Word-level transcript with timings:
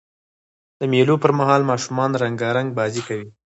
د 0.79 0.81
مېلو 0.91 1.15
پر 1.23 1.31
مهال 1.39 1.61
ماشومان 1.71 2.11
رنګارنګ 2.23 2.67
بازۍ 2.77 3.01
کوي. 3.09 3.29